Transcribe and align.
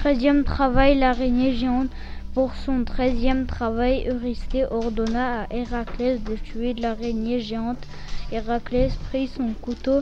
treizième 0.00 0.44
travail, 0.44 0.98
l'araignée 0.98 1.52
géante. 1.52 1.90
Pour 2.32 2.54
son 2.54 2.84
treizième 2.84 3.44
travail, 3.44 4.08
Eurysthée 4.08 4.64
ordonna 4.70 5.42
à 5.42 5.54
Héraclès 5.54 6.18
de 6.24 6.36
tuer 6.36 6.72
l'araignée 6.72 7.40
géante. 7.40 7.86
Héraclès 8.32 8.94
prit 9.10 9.28
son 9.28 9.52
couteau 9.60 10.00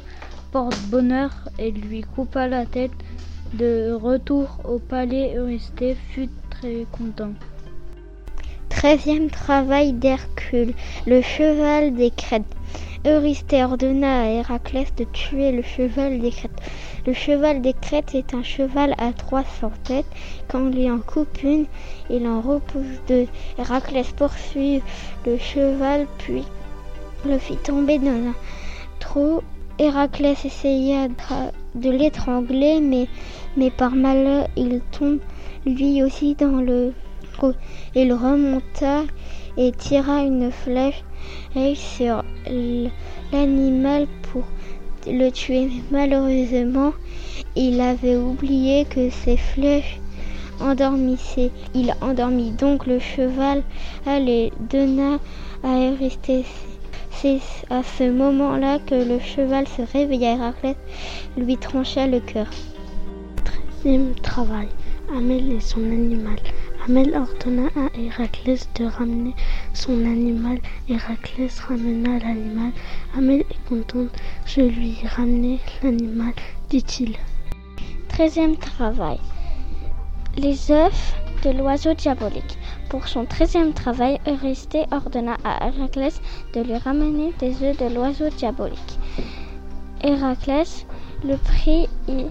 porte-bonheur 0.53 1.33
et 1.59 1.73
lui 1.73 2.03
coupa 2.03 2.47
la 2.47 2.65
tête. 2.65 2.93
De 3.55 3.91
retour 3.91 4.61
au 4.65 4.79
palais, 4.79 5.35
Eurysthée 5.37 5.97
fut 6.11 6.29
très 6.49 6.87
content. 6.93 7.33
Treizième 8.69 9.31
travail 9.31 9.95
d'Hercule, 9.95 10.75
le 11.09 11.23
cheval 11.23 11.97
des 11.97 12.11
crêtes. 12.11 12.58
Eurysthée 13.07 13.63
ordonna 13.63 14.23
à 14.23 14.27
Héraclès 14.27 14.93
de 14.97 15.05
tuer 15.05 15.53
le 15.53 15.63
cheval 15.63 16.21
des 16.21 16.31
crêtes. 16.31 16.61
Le 17.07 17.13
cheval 17.13 17.63
des 17.63 17.73
crêtes 17.73 18.15
est 18.15 18.35
un 18.35 18.43
cheval 18.43 18.95
à 18.99 19.13
trois 19.13 19.45
cents 19.45 19.73
têtes. 19.85 20.07
Quand 20.49 20.69
lui 20.69 20.91
en 20.91 20.99
coupe 20.99 21.43
une, 21.43 21.67
il 22.11 22.27
en 22.27 22.41
repousse 22.41 23.01
deux. 23.07 23.27
Héraclès 23.59 24.11
poursuit 24.13 24.83
le 25.25 25.39
cheval, 25.39 26.07
puis 26.19 26.43
le 27.25 27.39
fit 27.39 27.57
tomber 27.57 27.99
dans 27.99 28.11
un 28.11 28.35
trou. 28.99 29.43
Héraclès 29.79 30.45
essaya 30.45 31.07
de 31.77 31.91
l'étrangler, 31.91 32.81
mais, 32.81 33.07
mais 33.57 33.71
par 33.71 33.93
malheur, 33.93 34.49
il 34.57 34.81
tombe 34.91 35.21
lui 35.65 36.03
aussi 36.03 36.35
dans 36.35 36.61
le 36.61 36.93
trou. 37.33 37.53
Il 37.95 38.13
remonta 38.13 39.05
et 39.59 39.73
tira 39.73 40.23
une 40.23 40.51
flèche 40.51 41.05
sur 41.75 42.23
l'animal 43.33 44.07
pour 44.31 44.45
le 45.07 45.31
tuer. 45.31 45.69
Malheureusement, 45.91 46.93
il 47.57 47.81
avait 47.81 48.17
oublié 48.17 48.85
que 48.85 49.11
ses 49.11 49.37
flèches 49.37 50.01
endormissaient. 50.61 51.51
Il 51.75 51.95
endormit 52.01 52.53
donc 52.53 52.87
le 52.87 52.99
cheval 53.01 53.63
et 54.07 54.53
donna 54.71 55.19
à 55.65 55.91
Eurysthée. 55.91 56.45
C'est 57.11 57.41
à 57.69 57.83
ce 57.83 58.09
moment-là 58.09 58.79
que 58.79 58.95
le 58.95 59.19
cheval 59.19 59.67
se 59.67 59.83
réveilla. 59.93 60.35
Héraclès 60.35 60.77
lui 61.37 61.57
trancha 61.57 62.07
le 62.07 62.21
cœur. 62.21 62.47
Treizième 63.45 64.15
travail. 64.23 64.69
Amel 65.17 65.53
et 65.53 65.61
son 65.61 65.83
animal. 65.83 66.37
Amel 66.89 67.15
ordonna 67.15 67.69
à 67.77 67.99
Héraclès 68.01 68.67
de 68.77 68.87
ramener 68.87 69.35
son 69.75 70.07
animal. 70.07 70.59
Héraclès 70.89 71.61
ramena 71.61 72.19
l'animal. 72.19 72.73
Amel 73.15 73.41
est 73.41 73.69
contente. 73.69 74.17
Je 74.47 74.63
lui 74.63 74.99
ai 75.03 75.07
ramené 75.07 75.59
l'animal, 75.83 76.33
dit-il. 76.71 77.15
Treizième 78.09 78.57
travail. 78.57 79.21
Les 80.39 80.71
œufs 80.71 81.15
de 81.45 81.51
l'oiseau 81.51 81.93
diabolique. 81.93 82.57
Pour 82.89 83.07
son 83.07 83.27
treizième 83.27 83.75
travail, 83.75 84.19
Eurysthée 84.27 84.87
ordonna 84.91 85.37
à 85.45 85.69
Héraclès 85.69 86.23
de 86.55 86.63
lui 86.63 86.79
ramener 86.79 87.35
des 87.39 87.63
œufs 87.63 87.77
de 87.77 87.95
l'oiseau 87.95 88.31
diabolique. 88.31 88.99
Héraclès 90.03 90.87
le 91.23 91.37
prit 91.37 91.87
et, 92.09 92.27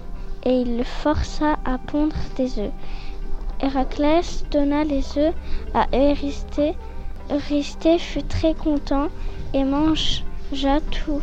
il 0.50 0.78
le 0.78 0.84
força 0.84 1.58
à 1.64 1.78
pondre 1.78 2.16
des 2.36 2.58
œufs. 2.58 2.72
Héraclès 3.60 4.44
donna 4.50 4.84
les 4.84 5.04
œufs 5.18 5.34
à 5.74 5.86
Eurysthée. 5.92 6.74
Eurysthée 7.30 7.98
fut 7.98 8.22
très 8.22 8.54
content 8.54 9.08
et 9.52 9.64
mangea 9.64 10.80
tout. 10.90 11.20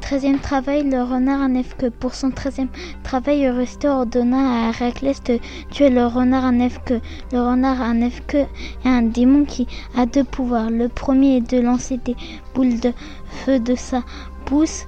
Treizième 0.00 0.38
travail, 0.38 0.88
le 0.88 1.02
renard 1.02 1.42
à 1.42 1.48
neuf 1.48 1.76
queues. 1.76 1.90
Pour 1.90 2.14
son 2.14 2.30
treizième 2.30 2.68
travail, 3.02 3.44
Eurysthée 3.44 3.88
ordonna 3.88 4.66
à 4.66 4.68
Héraclès 4.68 5.20
de 5.24 5.40
tuer 5.72 5.90
le 5.90 6.06
renard 6.06 6.44
à 6.44 6.52
neuf 6.52 6.78
queues. 6.84 7.00
Le 7.32 7.40
renard 7.40 7.82
à 7.82 7.92
neuf 7.92 8.22
queues 8.26 8.46
est 8.84 8.88
un 8.88 9.02
démon 9.02 9.44
qui 9.44 9.66
a 9.96 10.06
deux 10.06 10.22
pouvoirs. 10.24 10.70
Le 10.70 10.88
premier 10.88 11.38
est 11.38 11.50
de 11.50 11.60
lancer 11.60 11.98
des 11.98 12.14
boules 12.54 12.78
de 12.78 12.92
feu 13.28 13.58
de 13.58 13.74
sa 13.74 14.02
bouche 14.46 14.84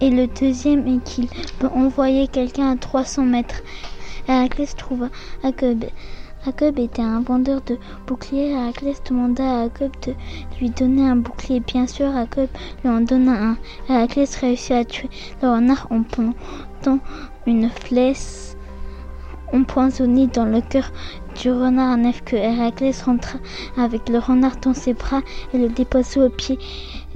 et 0.00 0.10
le 0.10 0.26
deuxième 0.26 0.86
est 0.88 1.04
qu'il 1.04 1.28
peut 1.58 1.70
envoyer 1.74 2.26
quelqu'un 2.26 2.72
à 2.72 2.76
300 2.76 3.22
mètres. 3.24 3.62
Héraclès 4.28 4.76
trouva 4.76 5.08
que 5.56 5.74
Jacob 6.44 6.78
était 6.78 7.02
un 7.02 7.20
vendeur 7.20 7.60
de 7.62 7.78
boucliers. 8.06 8.50
Héraclès 8.50 9.02
demanda 9.04 9.42
à 9.42 9.62
Jacob 9.64 9.90
de 10.06 10.14
lui 10.60 10.70
donner 10.70 11.08
un 11.08 11.16
bouclier. 11.16 11.60
Bien 11.60 11.86
sûr, 11.86 12.12
Jacob 12.12 12.48
lui 12.84 12.90
en 12.90 13.00
donna 13.00 13.32
un. 13.32 13.56
Héraclès 13.88 14.36
réussit 14.36 14.72
à 14.72 14.84
tuer 14.84 15.08
le 15.42 15.48
renard 15.48 15.88
en 15.90 16.02
plantant 16.02 16.98
une 17.46 17.70
flèche 17.70 18.54
empoisonnée 19.52 20.26
dans 20.26 20.44
le 20.44 20.60
cœur 20.60 20.92
du 21.40 21.50
renard 21.50 21.96
neuf 21.96 22.22
que 22.22 22.36
Héraclès 22.36 23.00
rentra 23.02 23.38
avec 23.78 24.08
le 24.08 24.18
renard 24.18 24.56
dans 24.60 24.74
ses 24.74 24.92
bras 24.92 25.22
et 25.54 25.58
le 25.58 25.70
déposa 25.70 26.26
au 26.26 26.28
pied 26.28 26.58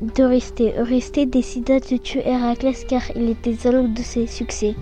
d'Eurysthée. 0.00 0.74
Eurysthée 0.78 1.26
décida 1.26 1.78
de 1.78 1.96
tuer 1.98 2.26
Héraclès 2.26 2.84
car 2.88 3.02
il 3.14 3.28
était 3.28 3.54
jaloux 3.54 3.88
de 3.88 4.00
ses 4.00 4.26
succès. 4.26 4.74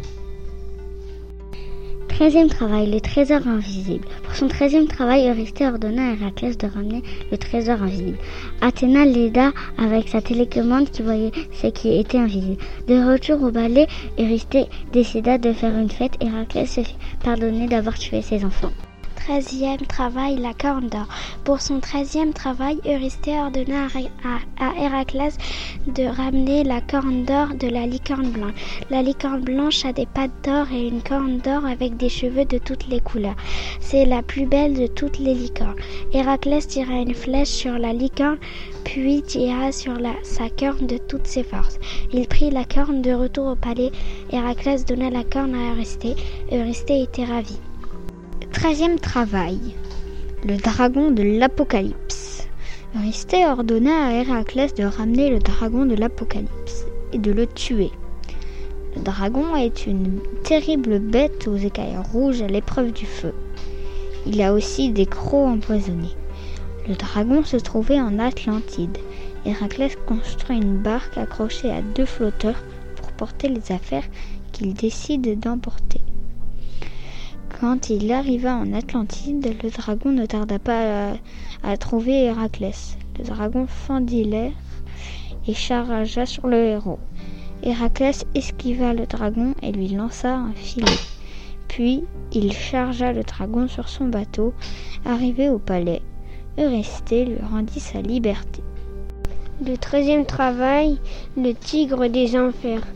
Treizième 2.20 2.50
travail, 2.50 2.91
le 2.91 3.00
trésor 3.00 3.47
invisible. 3.47 4.06
Pour 4.22 4.34
son 4.34 4.47
treizième 4.47 4.86
travail, 4.86 5.26
Eurysthée 5.31 5.66
ordonna 5.66 6.10
à 6.10 6.12
Héraclès 6.12 6.58
de 6.58 6.66
ramener 6.66 7.03
le 7.32 7.38
trésor 7.38 7.81
invisible. 7.81 8.19
Athéna 8.60 9.06
l'aida 9.06 9.53
avec 9.78 10.10
sa 10.10 10.20
télécommande 10.20 10.91
qui 10.91 11.00
voyait 11.00 11.32
ce 11.54 11.69
qui 11.69 11.98
était 11.98 12.19
invisible. 12.19 12.62
De 12.88 13.10
retour 13.10 13.42
au 13.42 13.50
balai, 13.50 13.86
Eurysthée 14.19 14.66
décida 14.92 15.38
de 15.38 15.54
faire 15.54 15.75
une 15.75 15.88
fête. 15.88 16.19
Héraclès 16.20 16.66
se 16.66 16.82
fit 16.82 16.97
pardonner 17.25 17.69
d'avoir 17.69 17.98
tué 17.98 18.20
ses 18.20 18.44
enfants. 18.44 18.72
Treizième 19.26 19.86
travail, 19.86 20.38
la 20.38 20.54
corne 20.54 20.88
d'or. 20.88 21.06
Pour 21.44 21.60
son 21.60 21.78
treizième 21.78 22.32
travail, 22.32 22.81
Eurysthée 22.86 23.38
ordonna 23.38 23.86
à 24.58 24.82
Héraclès 24.82 25.36
de 25.86 26.04
ramener 26.04 26.64
la 26.64 26.81
corne 26.81 27.25
d'or 27.26 27.48
de 27.54 27.69
la 27.69 27.86
licorne 27.86 28.30
blanche. 28.30 28.54
La 28.88 29.03
licorne 29.03 29.42
blanche 29.42 29.84
a 29.84 29.92
des 29.92 30.06
pattes 30.06 30.30
d'or 30.42 30.66
et 30.72 30.88
une 30.88 31.03
corne 31.03 31.38
d'or 31.38 31.66
avec 31.66 31.98
des 31.98 32.09
cheveux 32.09 32.47
de 32.47 32.56
toutes 32.56 32.88
les 32.88 33.00
couleurs. 33.00 33.36
C'est 33.78 34.06
la 34.06 34.22
plus 34.22 34.47
belle 34.47 34.75
de 34.75 34.86
toutes 34.86 35.19
les 35.19 35.34
licornes. 35.34 35.76
Héraclès 36.14 36.66
tira 36.66 36.94
une 36.94 37.14
flèche 37.14 37.48
sur 37.48 37.78
la 37.78 37.92
licorne, 37.92 38.38
puis 38.84 39.22
tira 39.22 39.70
sur 39.70 39.94
la, 39.94 40.14
sa 40.22 40.48
corne 40.48 40.86
de 40.86 40.97
toutes 40.97 41.26
ses 41.26 41.44
forces. 41.44 41.78
Il 42.12 42.26
prit 42.26 42.50
la 42.50 42.64
corne 42.64 43.03
de 43.03 43.12
retour 43.12 43.48
au 43.48 43.56
palais. 43.56 43.92
Héraclès 44.32 44.86
donna 44.86 45.10
la 45.10 45.25
corne 45.25 45.54
à 45.54 45.72
Eurysthée. 45.72 46.16
Eurysthée 46.50 47.03
était 47.03 47.25
ravie. 47.25 47.60
Treizième 48.62 48.98
travail. 48.98 49.59
Le 50.47 50.59
dragon 50.59 51.10
de 51.10 51.22
l'Apocalypse. 51.22 52.47
Eurysthée 52.94 53.47
ordonna 53.47 54.09
à 54.09 54.12
Héraclès 54.12 54.75
de 54.75 54.84
ramener 54.84 55.31
le 55.31 55.38
dragon 55.38 55.87
de 55.87 55.94
l'Apocalypse 55.94 56.84
et 57.15 57.19
de 57.19 57.32
le 57.32 57.47
tuer. 57.47 57.91
Le 58.94 59.00
dragon 59.00 59.56
est 59.56 59.87
une 59.87 60.21
terrible 60.44 60.98
bête 60.98 61.48
aux 61.48 61.56
écailles 61.56 61.97
rouges 62.12 62.43
à 62.43 62.48
l'épreuve 62.48 62.93
du 62.93 63.06
feu. 63.06 63.32
Il 64.26 64.43
a 64.43 64.53
aussi 64.53 64.91
des 64.91 65.06
crocs 65.06 65.48
empoisonnés. 65.48 66.15
Le 66.87 66.97
dragon 66.97 67.42
se 67.42 67.56
trouvait 67.56 67.98
en 67.98 68.19
Atlantide. 68.19 68.98
Héraclès 69.47 69.97
construit 70.06 70.59
une 70.59 70.77
barque 70.77 71.16
accrochée 71.16 71.71
à 71.71 71.81
deux 71.81 72.04
flotteurs 72.04 72.62
pour 72.97 73.10
porter 73.12 73.48
les 73.48 73.72
affaires 73.72 74.04
qu'il 74.53 74.75
décide 74.75 75.41
d'emporter. 75.41 76.03
Quand 77.60 77.91
il 77.91 78.10
arriva 78.10 78.56
en 78.56 78.72
Atlantide, 78.72 79.54
le 79.62 79.69
dragon 79.69 80.12
ne 80.12 80.25
tarda 80.25 80.59
pas 80.59 81.12
à, 81.62 81.76
trouver 81.76 82.25
Héraclès. 82.25 82.97
Le 83.19 83.25
dragon 83.25 83.66
fendit 83.66 84.25
l'air 84.25 84.53
et 85.47 85.53
chargea 85.53 86.25
sur 86.25 86.47
le 86.47 86.56
héros. 86.56 86.98
Héraclès 87.62 88.25
esquiva 88.34 88.94
le 88.94 89.04
dragon 89.04 89.54
et 89.62 89.72
lui 89.72 89.88
lança 89.88 90.37
un 90.37 90.54
filet. 90.54 90.87
Puis 91.69 92.03
il 92.32 92.50
chargea 92.54 93.12
le 93.12 93.25
dragon 93.25 93.68
sur 93.68 93.91
son 93.91 94.06
bateau. 94.06 94.54
Arrivé 95.04 95.51
au 95.51 95.59
palais, 95.59 96.01
Eurysthée 96.56 97.27
lui 97.27 97.45
rendit 97.53 97.80
sa 97.80 98.01
liberté. 98.01 98.63
Le 99.66 99.77
treizième 99.77 100.24
travail, 100.24 100.98
le 101.36 101.53
tigre 101.53 102.06
des 102.06 102.39
enfers. 102.39 102.86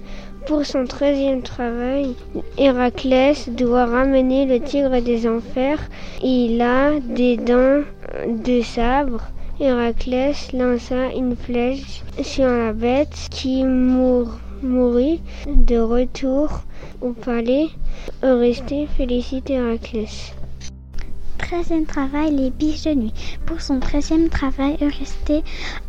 Pour 0.46 0.66
son 0.66 0.84
treizième 0.84 1.40
travail, 1.40 2.14
Héraclès 2.58 3.48
doit 3.48 3.86
ramener 3.86 4.44
le 4.44 4.60
tigre 4.60 5.00
des 5.00 5.26
enfers. 5.26 5.80
Il 6.22 6.60
a 6.60 7.00
des 7.00 7.38
dents 7.38 7.80
de 8.28 8.60
sabre. 8.60 9.22
Héraclès 9.58 10.52
lança 10.52 11.12
une 11.16 11.34
flèche 11.34 12.02
sur 12.22 12.46
la 12.46 12.74
bête 12.74 13.28
qui 13.30 13.64
mourut. 13.64 15.18
De 15.46 15.78
retour 15.78 16.60
au 17.00 17.12
palais, 17.12 17.68
Eurysthée 18.22 18.86
félicite 18.86 19.48
Héraclès. 19.48 20.34
Treizième 21.44 21.84
travail, 21.84 22.34
les 22.34 22.50
biches 22.50 22.84
de 22.84 22.94
nuit. 22.94 23.12
Pour 23.44 23.60
son 23.60 23.78
treizième 23.78 24.30
travail, 24.30 24.78
Eurysthée 24.80 25.42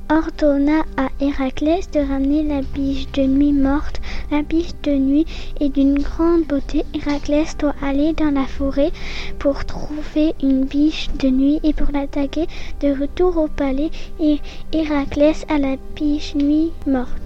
ordonna 0.10 0.84
à 0.98 1.07
Héraclès 1.22 1.90
de 1.92 2.00
ramener 2.00 2.44
la 2.44 2.62
biche 2.62 3.10
de 3.13 3.24
nuit 3.24 3.54
morte. 3.54 4.02
La 4.31 4.42
biche 4.42 4.74
de 4.84 4.92
nuit 4.92 5.25
est 5.62 5.69
d'une 5.69 6.00
grande 6.00 6.44
beauté. 6.44 6.84
Héraclès 6.94 7.56
doit 7.57 7.75
aller 7.81 8.12
dans 8.13 8.31
la 8.31 8.46
forêt 8.46 8.92
pour 9.40 9.63
trouver 9.63 10.34
une 10.44 10.66
biche 10.66 11.07
de 11.19 11.30
nuit 11.30 11.62
et 11.63 11.72
pour 11.72 11.88
l'attaquer. 11.94 12.48
De 12.81 12.90
retour 13.00 13.38
au 13.38 13.48
palais, 13.48 13.92
et 14.19 14.40
Héraclès 14.74 15.46
a 15.48 15.57
la 15.57 15.78
biche 15.96 16.36
nuit 16.36 16.72
morte. 16.86 17.22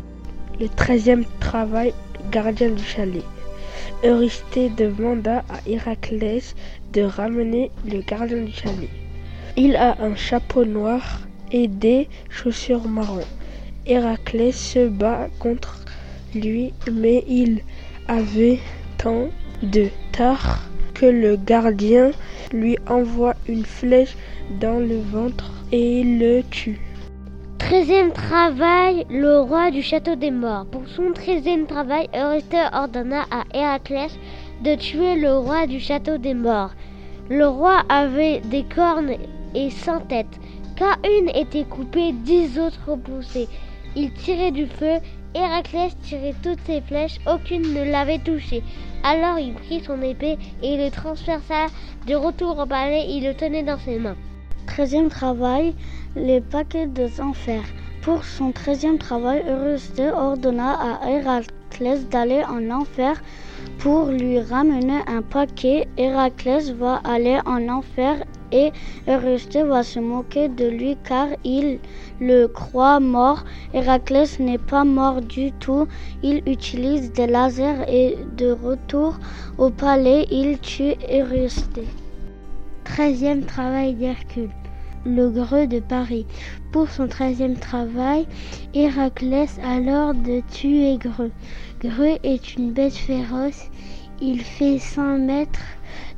Le 0.60 0.70
treizième 0.70 1.26
travail, 1.40 1.94
gardien 2.32 2.70
du 2.70 2.84
chalet. 2.84 3.24
Eurysthée 4.04 4.70
demanda 4.70 5.44
à 5.50 5.68
Héraclès 5.68 6.56
de 6.94 7.02
ramener 7.02 7.72
le 7.86 8.02
gardien 8.02 8.44
du 8.44 8.52
chalet. 8.52 8.90
Il 9.58 9.76
a 9.76 10.02
un 10.02 10.16
chapeau 10.16 10.66
noir 10.66 11.22
et 11.52 11.68
des 11.68 12.08
chaussures 12.30 12.88
marron. 12.88 13.26
Héraclès 13.86 14.56
se 14.56 14.88
bat 14.88 15.28
contre 15.40 15.84
lui, 16.36 16.74
mais 16.92 17.24
il 17.28 17.62
avait 18.08 18.60
tant 18.98 19.30
de 19.64 19.88
tard 20.12 20.60
que 20.94 21.06
le 21.06 21.38
gardien 21.38 22.12
lui 22.52 22.78
envoie 22.88 23.36
une 23.48 23.66
flèche 23.66 24.16
dans 24.60 24.80
le 24.80 25.00
ventre 25.00 25.52
et 25.72 26.04
le 26.04 26.42
tue. 26.50 26.80
Treizième 27.58 28.12
travail, 28.12 29.06
le 29.10 29.42
roi 29.42 29.70
du 29.70 29.84
château 29.84 30.16
des 30.16 30.32
morts. 30.32 30.66
Pour 30.66 30.88
son 30.88 31.12
treizième 31.14 31.68
travail, 31.68 32.10
ordonna 32.74 33.26
à 33.30 33.44
Héraclès 33.54 34.12
de 34.64 34.76
tuer 34.76 35.16
le 35.16 35.38
roi 35.38 35.68
du 35.68 35.80
château 35.80 36.18
des 36.18 36.34
morts. 36.34 36.72
Le 37.30 37.48
roi 37.48 37.84
avait 37.90 38.42
des 38.42 38.64
cornes 38.64 39.14
et 39.56 39.70
cent 39.70 40.02
têtes. 40.02 40.40
Quand 40.78 40.96
une 41.06 41.30
était 41.30 41.64
coupée, 41.64 42.12
dix 42.12 42.60
autres 42.60 42.80
repoussaient. 42.88 43.48
Il 43.96 44.12
tirait 44.14 44.52
du 44.52 44.66
feu. 44.66 44.98
Héraclès 45.36 45.96
tirait 46.02 46.34
toutes 46.42 46.62
ses 46.66 46.82
flèches, 46.82 47.20
aucune 47.28 47.74
ne 47.74 47.84
l'avait 47.84 48.20
touché. 48.20 48.64
Alors 49.04 49.38
il 49.38 49.54
prit 49.54 49.82
son 49.82 50.02
épée 50.02 50.38
et 50.64 50.78
le 50.78 50.90
transperça. 50.90 51.68
De 52.08 52.16
retour 52.16 52.58
au 52.58 52.66
palais, 52.66 53.06
il 53.10 53.24
le 53.26 53.36
tenait 53.36 53.64
dans 53.64 53.78
ses 53.78 54.00
mains. 54.00 54.16
Treizième 54.66 55.10
travail, 55.10 55.76
les 56.16 56.42
paquets 56.42 56.88
des 56.88 57.22
enfers. 57.22 57.64
Pour 58.02 58.24
son 58.24 58.52
treizième 58.52 58.98
travail, 58.98 59.44
Eurysthée 59.48 60.10
ordonna 60.10 60.80
à 60.80 61.10
Héraclès 61.10 61.59
d'aller 62.10 62.44
en 62.44 62.70
enfer 62.70 63.22
pour 63.78 64.08
lui 64.08 64.40
ramener 64.40 65.00
un 65.08 65.22
paquet. 65.22 65.88
Héraclès 65.98 66.72
va 66.72 67.02
aller 67.04 67.40
en 67.46 67.70
enfer 67.70 68.24
et 68.52 68.72
Eurysthée 69.08 69.64
va 69.64 69.84
se 69.84 70.00
moquer 70.00 70.50
de 70.50 70.68
lui 70.68 70.98
car 71.08 71.28
il 71.44 71.80
le 72.20 72.48
croit 72.48 73.00
mort. 73.00 73.46
Héraclès 73.74 74.40
n'est 74.40 74.58
pas 74.58 74.84
mort 74.84 75.22
du 75.22 75.52
tout. 75.54 75.88
Il 76.24 76.44
utilise 76.46 77.12
des 77.14 77.28
lasers 77.28 77.86
et 77.88 78.18
de 78.38 78.52
retour 78.52 79.18
au 79.58 79.70
palais, 79.70 80.28
il 80.32 80.60
tue 80.60 80.96
Eurysthée. 81.12 81.88
Treizième 82.84 83.44
travail 83.44 83.94
d'Hercule 83.94 84.50
le 85.06 85.30
greu 85.30 85.68
de 85.68 85.80
Paris. 85.80 86.26
Pour 86.72 86.90
son 86.90 87.08
treizième 87.08 87.56
travail, 87.56 88.28
Héraclès 88.74 89.60
a 89.64 89.80
l'ordre 89.80 90.22
de 90.24 90.42
tuer 90.52 90.98
Greux. 90.98 91.32
Greux 91.82 92.18
est 92.24 92.56
une 92.56 92.72
bête 92.72 92.94
féroce. 92.94 93.70
Il 94.22 94.42
fait 94.42 94.80
100 94.80 95.20
mètres 95.20 95.60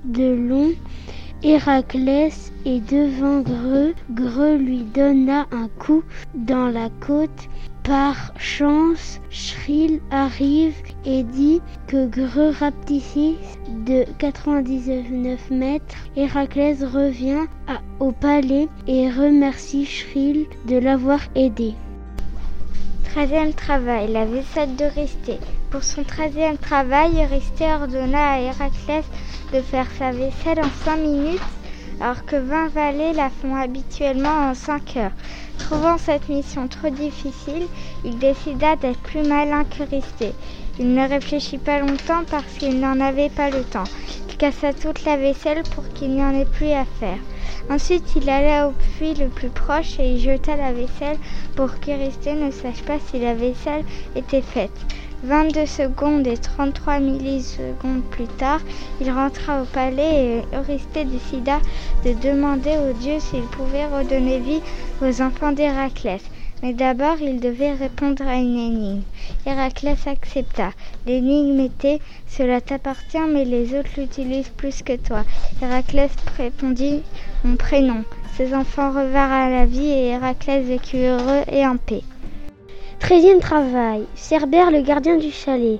de 0.04 0.34
long. 0.34 0.72
Héraclès 1.44 2.52
est 2.66 2.80
devant 2.92 3.42
Greux. 3.42 3.94
Greux 4.12 4.58
lui 4.58 4.84
donna 4.84 5.48
un 5.52 5.68
coup 5.80 6.04
dans 6.34 6.68
la 6.68 6.90
côte. 7.06 7.50
Par 7.84 8.32
chance, 8.38 9.20
Shrill 9.32 10.02
arrive 10.12 10.76
et 11.04 11.24
dit 11.24 11.62
que 11.88 12.06
Greux 12.06 12.52
rapetissait 12.52 13.36
de 13.86 14.06
99 14.20 15.50
mètres. 15.50 15.96
Héraclès 16.16 16.84
revient 16.84 17.48
au 18.00 18.12
palais 18.12 18.68
et 18.88 19.10
remercie 19.10 19.88
Shrill 19.88 20.46
de 20.68 20.78
l'avoir 20.78 21.22
aidé. 21.34 21.74
Treizième 23.04 23.54
travail, 23.54 24.12
la 24.12 24.26
vaisselle 24.26 24.76
d'Eurysthée. 24.76 25.40
Pour 25.72 25.84
son 25.84 26.04
treizième 26.04 26.58
travail, 26.58 27.12
Eurysthée 27.24 27.74
ordonna 27.74 28.34
à 28.34 28.40
Héraclès 28.42 29.06
de 29.54 29.60
faire 29.60 29.88
sa 29.98 30.12
vaisselle 30.12 30.60
en 30.60 30.86
cinq 30.86 30.98
minutes, 30.98 31.42
alors 32.02 32.26
que 32.26 32.36
vingt 32.36 32.70
valets 32.70 33.14
la 33.14 33.30
font 33.30 33.56
habituellement 33.56 34.50
en 34.50 34.54
cinq 34.56 34.98
heures. 34.98 35.12
Trouvant 35.60 35.98
cette 35.98 36.30
mission 36.30 36.68
trop 36.68 36.90
difficile, 36.90 37.68
il 38.04 38.18
décida 38.18 38.76
d'être 38.76 39.00
plus 39.00 39.22
malin 39.22 39.64
qu'Eurysthée. 39.66 40.34
Il 40.80 40.94
ne 40.96 41.08
réfléchit 41.08 41.60
pas 41.60 41.80
longtemps 41.80 42.24
parce 42.30 42.54
qu'il 42.58 42.80
n'en 42.80 43.00
avait 43.00 43.30
pas 43.30 43.52
le 43.52 43.64
temps. 43.64 43.84
Il 44.30 44.38
cassa 44.38 44.74
toute 44.74 45.06
la 45.06 45.18
vaisselle 45.18 45.62
pour 45.76 45.88
qu'il 45.94 46.10
n'y 46.16 46.24
en 46.24 46.34
ait 46.34 46.46
plus 46.46 46.72
à 46.72 46.86
faire. 47.00 47.20
Ensuite, 47.70 48.16
il 48.16 48.28
alla 48.30 48.68
au 48.68 48.72
puits 48.72 49.14
le 49.14 49.28
plus 49.28 49.50
proche 49.50 50.00
et 50.00 50.14
y 50.14 50.20
jeta 50.20 50.56
la 50.56 50.74
vaisselle 50.74 51.18
pour 51.56 51.80
qu'Eurysthée 51.80 52.34
ne 52.34 52.50
sache 52.50 52.82
pas 52.84 52.98
si 53.00 53.20
la 53.20 53.36
vaisselle 53.36 53.86
était 54.16 54.42
faite. 54.42 54.72
22 55.24 55.66
secondes 55.68 56.26
et 56.26 56.38
33 56.38 57.00
millisecondes 57.00 58.04
plus 58.10 58.26
tard, 58.26 58.60
il 59.00 59.12
rentra 59.12 59.62
au 59.62 59.66
palais 59.66 60.40
et 60.40 60.56
Eurysthée 60.56 61.06
décida 61.06 61.60
de 62.04 62.14
demander 62.14 62.76
aux 62.78 62.94
dieux 62.94 63.20
s'il 63.20 63.44
pouvait 63.44 63.86
redonner 63.86 64.40
vie 64.40 64.62
aux 65.02 65.22
enfants 65.22 65.52
d'Héraclès. 65.52 66.22
Mais 66.64 66.74
d'abord, 66.74 67.18
il 67.22 67.40
devait 67.40 67.74
répondre 67.74 68.28
à 68.28 68.36
une 68.36 68.58
énigme. 68.58 69.02
Héraclès 69.46 70.08
accepta. 70.08 70.72
L'énigme 71.08 71.60
était 71.60 72.00
Cela 72.28 72.62
t'appartient, 72.62 73.18
mais 73.32 73.46
les 73.46 73.78
autres 73.78 73.90
l'utilisent 73.98 74.54
plus 74.58 74.82
que 74.84 74.96
toi. 74.96 75.24
Héraclès 75.62 76.12
répondit 76.38 77.02
Mon 77.44 77.58
prénom. 77.58 78.04
Ses 78.38 78.54
enfants 78.54 78.90
revinrent 78.90 79.32
à 79.32 79.50
la 79.50 79.66
vie 79.66 79.90
et 79.90 80.08
Héraclès 80.10 80.64
vécut 80.64 80.98
heureux 80.98 81.42
et 81.52 81.66
en 81.66 81.78
paix. 81.78 82.04
Treizième 83.02 83.40
travail, 83.40 84.06
Cerbère 84.16 84.72
le 84.72 84.82
gardien 84.82 85.18
du 85.18 85.32
chalet. 85.32 85.80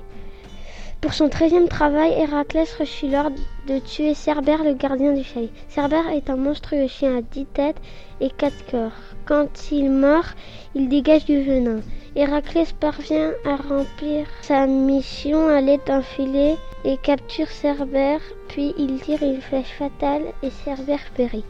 Pour 1.00 1.14
son 1.14 1.28
treizième 1.28 1.68
travail, 1.68 2.12
Héraclès 2.18 2.70
reçut 2.74 3.08
l'ordre 3.08 3.36
de 3.66 3.78
tuer 3.78 4.12
Cerbère 4.12 4.64
le 4.64 4.74
gardien 4.74 5.12
du 5.12 5.22
chalet. 5.22 5.48
Cerbère 5.68 6.10
est 6.10 6.28
un 6.28 6.36
monstrueux 6.36 6.88
chien 6.88 7.16
à 7.16 7.22
dix 7.22 7.46
têtes 7.46 7.80
et 8.20 8.28
quatre 8.28 8.66
corps. 8.70 8.98
Quand 9.24 9.70
il 9.70 9.90
mord, 9.90 10.26
il 10.74 10.88
dégage 10.88 11.24
du 11.24 11.42
venin. 11.42 11.80
Héraclès 12.16 12.72
parvient 12.72 13.30
à 13.46 13.56
remplir 13.56 14.26
sa 14.42 14.66
mission 14.66 15.48
à 15.48 15.60
l'aide 15.60 15.80
d'un 15.86 16.02
filet 16.02 16.56
et 16.84 16.98
capture 16.98 17.48
Cerbère, 17.48 18.20
puis 18.48 18.74
il 18.76 19.00
tire 19.00 19.22
une 19.22 19.40
flèche 19.40 19.72
fatale 19.78 20.24
et 20.42 20.50
Cerbère 20.64 21.10
périt. 21.14 21.44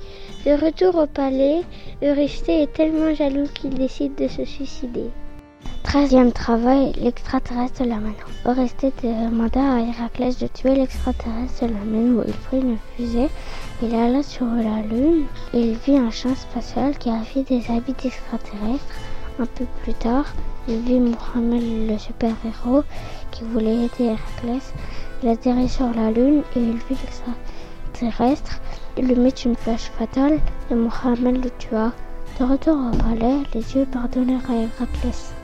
De 0.45 0.53
retour 0.53 0.97
au 0.97 1.07
palais, 1.07 1.63
Eurysthée 2.03 2.63
est 2.63 2.73
tellement 2.73 3.15
jaloux 3.15 3.49
qu'il 3.55 3.75
décide 3.75 4.15
de 4.15 4.29
se 4.29 4.45
suicider. 4.45 5.11
Treizième 5.83 6.33
travail, 6.33 6.93
l'extraterrestre 6.97 7.83
de 7.83 7.89
la 7.89 7.97
Mano. 7.97 8.15
Demanda 9.03 9.61
à 9.61 9.81
Héraclès 9.81 10.39
de 10.39 10.47
tuer 10.47 10.75
l'extraterrestre 10.75 11.67
de 11.67 11.73
la 11.73 11.85
Mano. 11.85 12.23
Il 12.27 12.33
prit 12.33 12.61
une 12.61 12.79
fusée, 12.97 13.29
il 13.83 13.95
alla 13.95 14.23
sur 14.23 14.47
la 14.47 14.81
Lune 14.83 15.27
et 15.53 15.61
il 15.61 15.77
vit 15.77 15.99
un 15.99 16.11
champ 16.11 16.35
spatial 16.35 16.97
qui 16.97 17.11
avait 17.11 17.43
des 17.43 17.63
habits 17.71 17.95
d'extraterrestres. 18.01 18.95
Un 19.39 19.45
peu 19.45 19.67
plus 19.83 19.95
tard, 19.95 20.27
il 20.69 20.79
vit 20.81 21.01
Mohamed 21.01 21.91
le 21.91 21.99
super-héros 21.99 22.85
qui 23.31 23.45
voulait 23.45 23.85
aider 23.85 24.15
Héraclès. 24.15 24.73
Il 25.23 25.29
atterrit 25.29 25.69
sur 25.69 25.93
la 25.93 26.11
Lune 26.11 26.43
et 26.57 26.61
il 26.61 26.77
vit 26.77 26.97
l'extraterrestre. 27.93 28.61
Il 28.97 29.09
lui 29.09 29.17
mit 29.17 29.31
une 29.45 29.57
flèche 29.57 29.91
fatale 29.99 30.39
et 30.71 30.75
Mohamed 30.75 31.45
le 31.45 31.51
tua. 31.59 31.93
De 32.39 32.45
retour 32.45 32.77
au 32.77 32.97
palais, 32.97 33.41
les 33.53 33.61
dieux 33.61 33.87
pardonnèrent 33.93 34.51
à 34.51 34.55
Héraclès. 34.55 35.35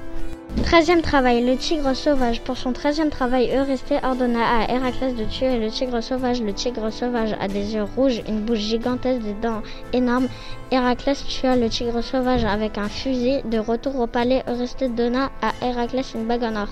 Treizième 0.65 1.03
travail, 1.03 1.45
le 1.45 1.57
tigre 1.57 1.95
sauvage. 1.95 2.41
Pour 2.43 2.57
son 2.57 2.73
treizième 2.73 3.11
travail, 3.11 3.51
Eurysthée 3.55 3.99
ordonna 4.03 4.41
à 4.41 4.73
Héraclès 4.73 5.15
de 5.15 5.25
tuer 5.25 5.59
le 5.59 5.71
tigre 5.71 6.01
sauvage. 6.03 6.43
Le 6.43 6.53
tigre 6.53 6.91
sauvage 6.91 7.35
a 7.41 7.49
des 7.49 7.75
yeux 7.75 7.85
rouges, 7.97 8.23
une 8.29 8.41
bouche 8.41 8.59
gigantesque, 8.59 9.23
des 9.23 9.35
dents 9.35 9.63
énormes. 9.93 10.29
Héraclès 10.71 11.25
tua 11.27 11.57
le 11.57 11.69
tigre 11.69 12.03
sauvage 12.03 12.45
avec 12.45 12.79
un 12.79 12.89
fusil. 12.89 13.41
De 13.45 13.59
retour 13.59 13.99
au 13.99 14.07
palais, 14.07 14.43
Eurysthée 14.47 14.89
donna 14.89 15.31
à 15.43 15.53
Héraclès 15.67 16.15
une 16.15 16.27
bague 16.27 16.45
en 16.45 16.57
or. 16.57 16.69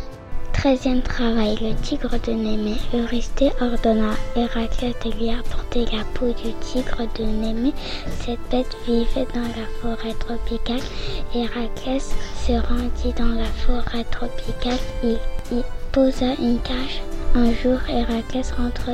Treizième 0.66 1.02
travail, 1.02 1.56
le 1.60 1.76
tigre 1.76 2.18
de 2.26 2.32
Némée. 2.32 2.74
Eurysthée 2.92 3.52
ordonna 3.60 4.10
à 4.34 4.40
Héraclès 4.40 4.96
de 5.04 5.12
lui 5.12 5.30
apporter 5.30 5.84
la 5.96 6.02
peau 6.14 6.26
du 6.42 6.52
tigre 6.54 7.06
de 7.16 7.22
Némée. 7.22 7.72
Cette 8.18 8.40
bête 8.50 8.76
vivait 8.84 9.28
dans 9.32 9.42
la 9.42 9.68
forêt 9.80 10.14
tropicale. 10.14 10.80
Héraclès 11.36 12.12
se 12.44 12.52
rendit 12.54 13.14
dans 13.16 13.40
la 13.40 13.44
forêt 13.44 14.02
tropicale. 14.10 14.80
Il 15.04 15.18
y 15.56 15.62
posa 15.92 16.34
une 16.40 16.58
cage 16.62 17.00
Un 17.36 17.52
jour, 17.52 17.78
Héraclès 17.88 18.50
rentre 18.50 18.90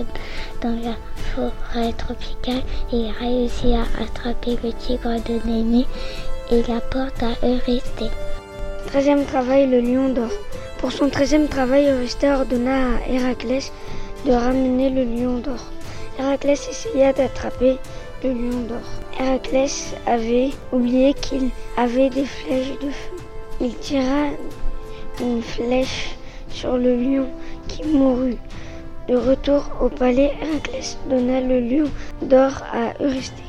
dans 0.61 0.79
la 0.85 0.97
forêt 1.35 1.95
tropicale 1.95 2.63
et 2.93 3.11
réussit 3.19 3.77
à 3.77 4.03
attraper 4.03 4.59
le 4.63 4.75
tigre 4.75 5.17
de 5.25 5.49
Néné 5.49 5.87
et 6.51 6.63
l'apporte 6.65 7.23
à 7.23 7.47
Eurysthée. 7.47 8.11
Treizième 8.89 9.25
travail, 9.25 9.71
le 9.71 9.81
lion 9.81 10.11
d'or. 10.11 10.29
Pour 10.83 10.91
son 10.91 11.09
treizième 11.11 11.47
travail, 11.47 11.87
Eurysthée 11.87 12.29
ordonna 12.29 12.97
à 12.97 13.09
Héraclès 13.09 13.73
de 14.27 14.33
ramener 14.33 14.91
le 14.91 15.05
lion 15.05 15.39
d'or. 15.39 15.71
Héraclès 16.19 16.69
essaya 16.69 17.13
d'attraper 17.13 17.79
le 18.25 18.33
lion 18.33 18.63
d'or. 18.69 18.89
Héraclès 19.21 19.95
avait 20.09 20.51
oublié 20.73 21.15
qu'il 21.15 21.51
avait 21.77 22.11
des 22.11 22.25
flèches 22.25 22.77
de 22.81 22.91
feu. 22.91 23.17
Il 23.61 23.77
tira 23.77 24.31
une 25.21 25.41
flèche 25.41 26.17
sur 26.49 26.77
le 26.77 26.97
lion 26.97 27.29
qui 27.69 27.85
mourut. 27.85 28.39
De 29.07 29.15
retour 29.15 29.71
au 29.81 29.89
palais, 29.89 30.33
Héraclès 30.43 30.99
donna 31.09 31.41
le 31.41 31.61
lion 31.61 31.91
d'or 32.23 32.61
à 32.73 33.01
Eurysthée. 33.01 33.45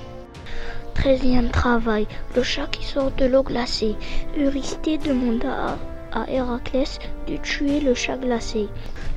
Treizième 0.94 1.50
travail, 1.50 2.06
le 2.36 2.44
chat 2.44 2.68
qui 2.68 2.86
sort 2.86 3.10
de 3.18 3.26
l'eau 3.26 3.42
glacée. 3.42 3.96
Eurysthée 4.38 5.00
demanda 5.00 5.80
Héraclès 6.28 7.00
de 7.28 7.38
tuer 7.38 7.80
le 7.80 7.94
chat 7.94 8.18
glacé. 8.18 8.68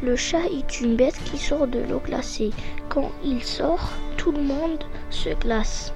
Le 0.03 0.17
chat 0.17 0.45
est 0.47 0.81
une 0.81 0.97
bête 0.97 1.19
qui 1.25 1.39
sort 1.39 1.67
de 1.67 1.81
l'eau 1.81 2.03
glacée. 2.05 2.51
Quand 2.89 3.11
il 3.25 3.43
sort, 3.43 3.91
tout 4.17 4.33
le 4.33 4.43
monde 4.43 4.83
se 5.11 5.31
glace. 5.41 5.93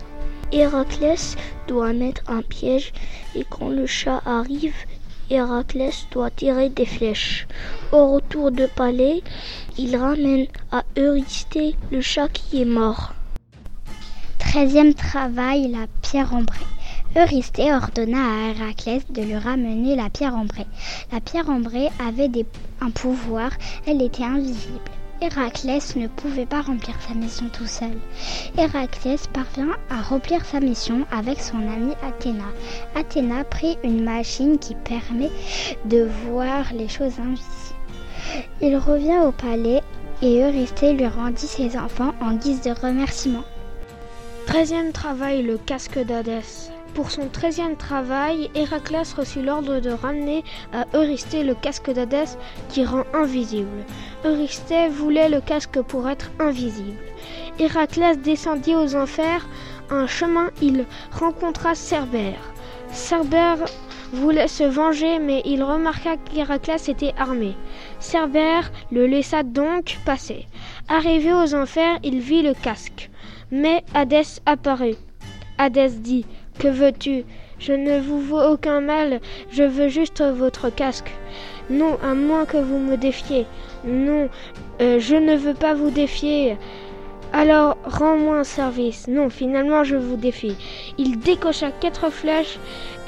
Héraclès 0.52 1.37
doit 1.69 1.92
mettre 1.92 2.23
un 2.28 2.42
piège 2.42 2.92
et 3.35 3.45
quand 3.49 3.69
le 3.69 3.87
chat 3.87 4.21
arrive, 4.26 4.75
Héraclès 5.30 6.07
doit 6.11 6.30
tirer 6.30 6.69
des 6.69 6.87
flèches. 6.87 7.47
Au 7.92 8.14
retour 8.14 8.50
de 8.50 8.66
palais, 8.66 9.23
il 9.78 9.97
ramène 9.97 10.47
à 10.73 10.83
Eurysthée 10.99 11.76
le 11.92 12.00
chat 12.00 12.28
qui 12.28 12.62
est 12.62 12.64
mort. 12.64 13.14
Treizième 14.38 14.95
travail, 14.95 15.69
la 15.69 15.87
pierre 16.02 16.35
ambrée. 16.35 16.66
Eurysthée 17.17 17.73
ordonna 17.73 18.19
à 18.19 18.50
Héraclès 18.50 19.02
de 19.11 19.23
lui 19.23 19.37
ramener 19.37 19.97
la 19.97 20.09
pierre 20.11 20.37
ambrée. 20.37 20.67
La 21.11 21.21
pierre 21.21 21.50
ambrée 21.50 21.88
avait 21.99 22.31
un 22.81 22.90
pouvoir, 22.90 23.50
elle 23.85 24.00
était 24.00 24.23
invisible. 24.23 24.79
Héraclès 25.21 25.97
ne 25.97 26.07
pouvait 26.07 26.47
pas 26.47 26.62
remplir 26.62 26.95
sa 27.07 27.14
mission 27.14 27.47
tout 27.52 27.67
seul. 27.67 27.99
Héraclès 28.57 29.26
parvint 29.26 29.76
à 29.90 30.00
remplir 30.02 30.45
sa 30.45 30.61
mission 30.61 31.05
avec 31.11 31.40
son 31.40 31.59
amie 31.59 31.95
Athéna. 32.07 32.45
Athéna 32.95 33.43
prit 33.43 33.76
une 33.83 34.05
machine 34.05 34.57
qui 34.61 34.76
permet 34.76 35.33
de 35.87 36.09
voir 36.29 36.73
les 36.73 36.88
choses 36.88 37.19
invisibles. 37.19 37.75
Il 38.62 38.76
revient 38.76 39.19
au 39.26 39.33
palais 39.33 39.83
et 40.23 40.45
Eurysthée 40.45 40.93
lui 40.93 41.09
rendit 41.09 41.49
ses 41.49 41.76
enfants 41.76 42.14
en 42.21 42.35
guise 42.35 42.62
de 42.62 42.71
remerciement. 42.71 43.45
Treizième 44.47 44.93
travail, 44.93 45.43
le 45.43 45.59
casque 45.59 45.99
d'Hadès. 45.99 46.71
Pour 46.94 47.11
son 47.11 47.28
treizième 47.28 47.76
travail, 47.76 48.50
Héraclès 48.54 49.12
reçut 49.12 49.42
l'ordre 49.42 49.80
de 49.80 49.90
ramener 49.90 50.42
à 50.73 50.87
Eurysthée 50.94 51.44
le 51.44 51.54
casque 51.54 51.90
d'Hadès 51.90 52.37
qui 52.68 52.85
rend 52.85 53.04
invisible. 53.14 53.85
Eurysthée 54.25 54.88
voulait 54.88 55.28
le 55.28 55.40
casque 55.40 55.80
pour 55.82 56.09
être 56.09 56.30
invisible. 56.40 56.99
Héraclès 57.59 58.18
descendit 58.18 58.75
aux 58.75 58.97
enfers. 58.97 59.47
En 59.90 60.06
chemin, 60.06 60.50
il 60.61 60.85
rencontra 61.12 61.75
Cerbère. 61.75 62.52
Cerbère 62.92 63.59
voulait 64.12 64.49
se 64.49 64.64
venger, 64.64 65.18
mais 65.20 65.42
il 65.44 65.62
remarqua 65.62 66.16
qu'Héraclès 66.16 66.88
était 66.88 67.14
armé. 67.16 67.54
Cerbère 68.00 68.73
le 68.90 69.06
laissa 69.06 69.42
donc 69.44 69.97
passer. 70.04 70.47
Arrivé 70.88 71.32
aux 71.32 71.54
enfers, 71.54 71.99
il 72.02 72.20
vit 72.20 72.42
le 72.42 72.54
casque. 72.54 73.11
Mais 73.52 73.85
Hadès 73.94 74.40
apparut. 74.44 74.97
Hadès 75.59 75.90
dit 75.90 76.25
Que 76.61 76.69
veux-tu? 76.69 77.25
Je 77.59 77.73
ne 77.73 77.99
vous 77.99 78.21
veux 78.21 78.50
aucun 78.52 78.83
mal, 78.83 79.21
je 79.50 79.62
veux 79.62 79.88
juste 79.88 80.23
votre 80.23 80.69
casque. 80.69 81.11
Non, 81.71 81.97
à 82.02 82.12
moins 82.12 82.45
que 82.45 82.59
vous 82.59 82.76
me 82.76 82.99
défiez. 82.99 83.47
Non, 83.87 84.29
euh, 84.83 85.00
je 85.00 85.17
ne 85.17 85.37
veux 85.37 85.55
pas 85.55 85.73
vous 85.73 85.88
défier. 85.88 86.59
Alors, 87.33 87.79
rends-moi 87.85 88.40
un 88.40 88.45
service. 88.45 89.09
Non, 89.09 89.31
finalement, 89.31 89.85
je 89.85 89.97
vous 89.97 90.17
défie. 90.17 90.55
Il 90.99 91.19
décocha 91.21 91.71
quatre 91.71 92.11
flèches, 92.11 92.59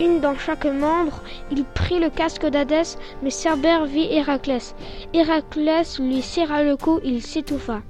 une 0.01 0.21
dans 0.21 0.39
chaque 0.39 0.65
membre. 0.65 1.21
Il 1.51 1.65
prit 1.65 1.99
le 1.99 2.09
casque 2.09 2.47
d'Hadès, 2.47 2.97
mais 3.23 3.29
Cerbère 3.29 3.85
vit 3.85 4.09
Héraclès. 4.11 4.75
Héraclès 5.13 5.99
lui 5.99 6.23
serra 6.23 6.63
le 6.63 6.79
cou, 6.79 7.01
il 7.05 7.21
s'étouffa. 7.21 7.83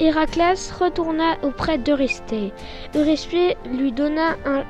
Héraclès 0.00 0.72
retourna 0.72 1.36
auprès 1.44 1.78
d'Eurysthée. 1.78 2.52
Eurysthée 2.94 3.56
lui 3.72 3.92
donna 3.92 4.36
un, 4.44 4.64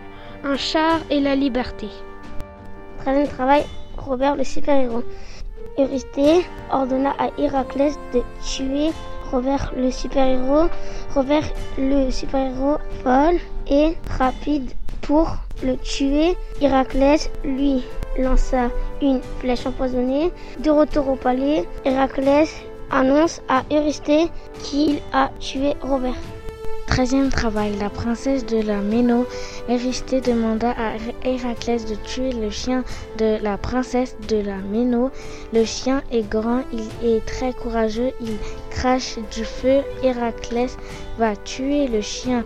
un 0.45 0.57
char 0.57 1.01
et 1.11 1.21
la 1.21 1.35
liberté. 1.35 1.89
Treizième 2.99 3.29
travail, 3.29 3.65
Robert 3.97 4.37
le 4.37 4.45
super-héros. 4.45 5.03
Eurysthée 5.79 6.45
ordonna 6.73 7.15
à 7.19 7.29
Héraclès 7.39 7.97
de 8.13 8.23
tuer 8.45 8.91
Robert 9.31 9.73
le 9.77 9.91
super-héros. 9.91 10.69
Robert 11.15 11.45
le 11.79 12.11
super-héros 12.11 12.79
folle 13.03 13.39
et 13.71 13.97
rapide 14.19 14.71
pour 15.03 15.37
le 15.63 15.77
tuer. 15.77 16.37
Héraclès 16.61 17.31
lui 17.45 17.85
lança 18.19 18.71
une 19.03 19.21
flèche 19.39 19.67
empoisonnée. 19.67 20.33
De 20.61 20.71
retour 20.71 21.09
au 21.09 21.17
palais, 21.17 21.69
Héraclès 21.85 22.63
annonce 22.91 23.41
à 23.49 23.63
Eurysthée 23.71 24.29
qu'il 24.63 25.01
a 25.13 25.31
tué 25.39 25.75
Robert. 25.83 26.15
Treizième 26.99 27.31
travail, 27.31 27.77
la 27.79 27.91
princesse 27.91 28.45
de 28.45 28.61
la 28.61 28.81
Méno. 28.81 29.25
Eurysthée 29.69 30.21
demanda 30.21 30.73
à 30.73 30.95
Héraclès 31.25 31.87
de 31.87 31.95
tuer 31.95 32.33
le 32.33 32.51
chien 32.51 32.83
de 33.19 33.41
la 33.41 33.57
princesse 33.57 34.17
de 34.29 34.39
la 34.39 34.57
Méno. 34.57 35.13
Le 35.53 35.65
chien 35.65 36.03
est 36.11 36.29
grand, 36.29 36.63
il 36.73 37.09
est 37.09 37.25
très 37.25 37.53
courageux, 37.53 38.11
il 38.21 38.37
crache 38.71 39.17
du 39.33 39.45
feu. 39.45 39.83
Héraclès 40.03 40.77
va 41.19 41.37
tuer 41.37 41.87
le 41.87 42.01
chien 42.01 42.43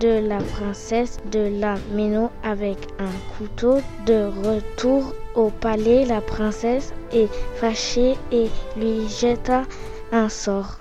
de 0.00 0.18
la 0.18 0.38
princesse 0.38 1.18
de 1.30 1.48
la 1.60 1.76
Méno 1.94 2.30
avec 2.42 2.88
un 2.98 3.38
couteau. 3.38 3.76
De 4.04 4.24
retour 4.48 5.14
au 5.36 5.50
palais, 5.50 6.04
la 6.04 6.20
princesse 6.20 6.92
est 7.12 7.28
fâchée 7.60 8.16
et 8.32 8.48
lui 8.76 9.08
jeta 9.08 9.62
un 10.10 10.28
sort. 10.28 10.80